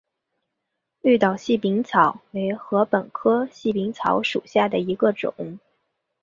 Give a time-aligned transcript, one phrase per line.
[1.01, 5.59] 绿岛细柄草为禾本科细柄草属下的一个种。